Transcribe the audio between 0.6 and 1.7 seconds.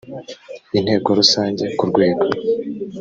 inteko rusange